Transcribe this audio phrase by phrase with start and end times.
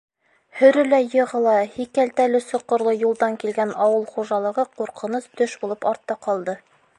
[0.59, 6.59] Һөрөлә-йығыла һикәлтәле-соҡорло юлдан килгән ауыл хужалығы ҡурҡыныс төш булып артта ҡалды.